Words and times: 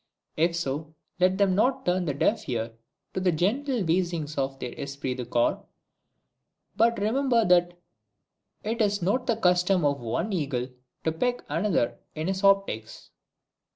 If 0.35 0.55
so, 0.55 0.95
let 1.19 1.37
them 1.37 1.53
not 1.53 1.85
turn 1.85 2.05
the 2.05 2.15
deaf 2.15 2.49
ear 2.49 2.71
to 3.13 3.19
the 3.19 3.31
gentle 3.31 3.83
wheezings 3.83 4.35
of 4.35 4.57
their 4.57 4.71
esprit 4.71 5.13
de 5.13 5.25
corps, 5.27 5.63
but 6.75 6.97
remember 6.97 7.45
that 7.45 7.77
it 8.63 8.81
is 8.81 9.03
not 9.03 9.27
the 9.27 9.35
custom 9.37 9.81
for 9.81 9.93
one 9.93 10.33
eagle 10.33 10.69
to 11.03 11.11
peck 11.11 11.43
another 11.47 11.99
in 12.15 12.25
his 12.29 12.43
optics. 12.43 13.11